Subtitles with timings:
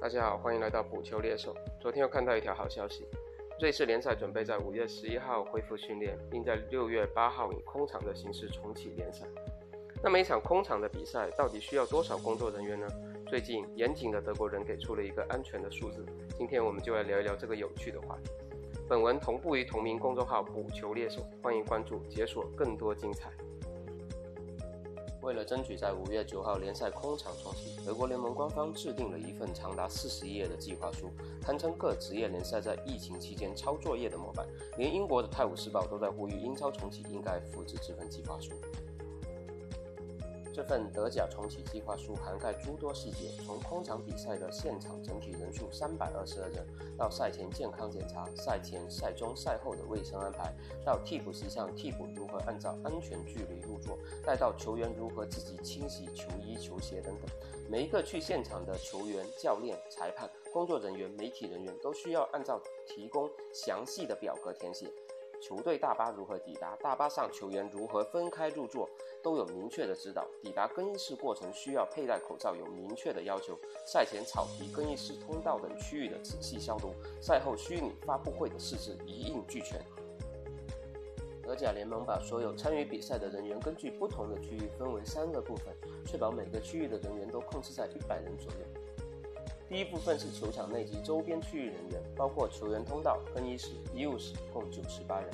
[0.00, 1.54] 大家好，欢迎来到补球猎手。
[1.78, 3.06] 昨天又看到一条好消息，
[3.60, 9.26] 瑞士联赛准备在五月十一号恢复训练，并在六月八号以空场的形式重启联赛。
[10.02, 12.88] 那么一场空场的比赛到底需要多少工作人员呢？
[13.28, 16.02] 最近严谨的德国人给出了一个安全的数字。
[16.34, 18.30] 今天我们就来聊一聊这个有趣的话题。
[18.88, 23.30] 本文同步于同名公众号“补球猎手”，欢迎关注，解锁更多精彩。
[25.22, 31.10] 为了争取在五月九号联赛空场重启，德国联盟官方制定了一份长达四十页的计划书，
[31.42, 34.46] 堪称各职业联赛在疫情期间抄作业的模板。
[34.78, 38.52] 连英国的《泰晤士报》都在呼吁英超重启应该复制这份计划书。
[40.60, 46.62] 这份德甲重启计划书涵盖诸多细节，从空场比赛的现场整体人数三百二十二人，
[46.98, 50.52] 到赛前健康检查、赛前、赛中、赛后的卫生安排，
[50.84, 57.24] 到替补席上替补如何按照安全距离入座，再到球员如何自己清洗球衣、球鞋等等，
[57.70, 64.92] 每一个去现场的球员、教练、裁判、工作人员、媒体人员都需要按照提供详细的表格填写。
[65.40, 66.76] 球队大巴如何抵达？
[66.76, 68.88] 大巴上球员如何分开入座？
[69.22, 70.26] 都有明确的指导。
[70.42, 73.58] 抵达更衣室过程需要佩戴口罩，有明确的要求。
[73.86, 76.92] 赛前草皮、更衣室通道等区域的仔细消毒。
[77.20, 79.80] 赛后虚拟发布会的设置一应俱全。
[81.42, 85.74] 德甲联盟把所有参与比赛的人员根据不同的区域分为三个部分，
[86.06, 88.79] 确保每个区域的人员都控制在一百人左右。
[89.70, 95.30] 第一部分是球场内及周边区域人员，包括球员通道、更衣室、医务室，共九十八人。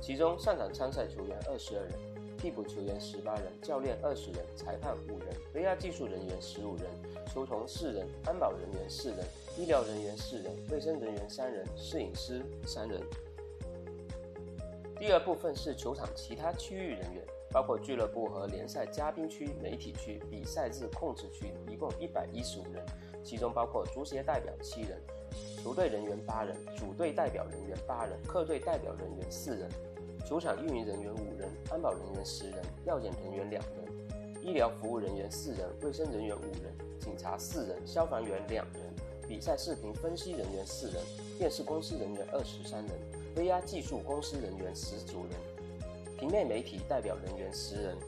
[0.00, 1.92] 其中上场参赛球员二十二人，
[2.38, 6.86] 替补球员十八人，教练二十人，裁判五人，VR 技术人员十五人，
[7.30, 9.18] 球童四人，安保人员四人，
[9.58, 13.02] 医疗人员四人，卫生人员三人，摄影师三人。
[14.98, 17.22] 第二部分是球场其他区域人员，
[17.54, 22.84] 包括俱乐部和联赛嘉宾区、媒体区、比赛日控制区，一共一百一十五人。
[23.22, 25.00] 其中包括足协代表七人，
[25.62, 29.70] 球队人员八人，主队代表人员八人，客队代表人员四人，
[30.26, 38.82] 球场运营人员五人，安保人员十人，药检人员两人，医疗服务人员四人，卫生人员五人，警察四人，消防员两人，
[39.28, 41.00] 比赛视频分析人员四人，
[41.38, 42.90] 电视公司人员二十三人
[43.36, 45.30] ，VR 技术公司人员十九人，
[46.24, 47.98] 平面媒体代表人员十人。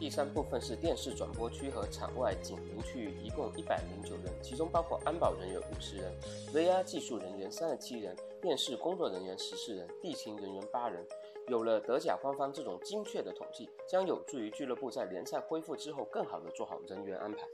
[0.00, 6.10] 第三部分是电视转播区和场外警铃区域，一共一百零九人，其中包括安保人员五十人
[6.54, 11.06] ，VR 技术人员三十七人，电视工作人员十四人，地勤人员八人。
[11.48, 17.46] 有了德甲官方这种精确的统计，将有助于俱乐部在联赛恢复之后更好地做好人员安排。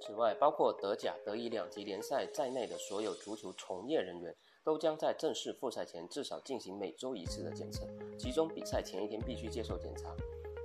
[0.00, 4.34] 此外，包括德甲、德乙两级联赛在内的所有足球从业人员，
[4.66, 7.86] 都将在正式复赛前至少进行每周一次的检测，
[8.18, 10.12] 其中比赛前一天必须接受检查。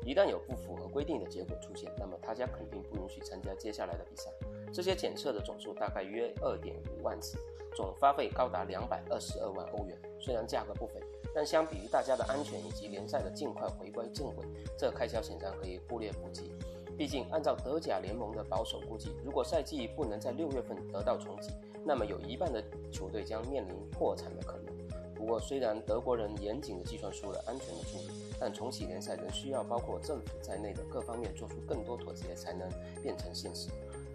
[0.04, 4.32] 一旦有不符合规定的结果出现，那么他将肯定不允许参加接下来的比赛。
[4.74, 7.38] 这些检测的总数大概约二点五万次，
[7.76, 9.96] 总花费高达两百二十二万欧元。
[10.20, 11.00] 虽然价格不菲，
[11.32, 14.44] 但相比于大家的安全以及联赛的尽快回归正轨，
[14.76, 16.52] 这开销显然可以忽略不计。
[16.98, 21.52] 毕竟，按照德甲联盟的保守估计，如果赛季不能在六月份得到重启，
[21.86, 24.72] 那么有一半的球队将面临破产的可能。
[25.14, 28.10] 不过，虽然德国人严谨地计算出了安全的数字，
[28.40, 32.68] 但重启联赛仍需要包括政府在内的各方面做出更多妥协，才能
[33.04, 33.70] 变成现实。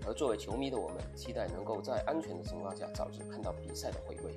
[0.04, 4.32] 而作为球迷的我们，期待能够在安全的情况下早日看到比赛的回归。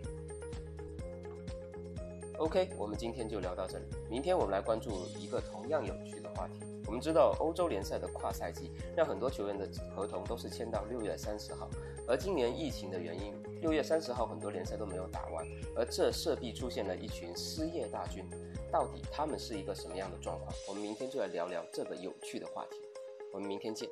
[2.39, 3.83] OK，我们今天就聊到这里。
[4.09, 6.53] 明天我们来关注一个同样有趣的话题。
[6.88, 11.69] 我们知道欧洲联赛的跨赛季让很多球员的合同都是签到六月三十号，
[12.07, 15.45] 而今年疫情的原因，六月三十号很多联赛都没有打完，
[15.75, 18.25] 而这势必出现了一群失业大军。
[18.71, 20.50] 到底他们是一个什么样的状况？
[20.66, 22.77] 我们明天就来聊聊这个有趣的话题。
[23.33, 23.88] 我们明天见。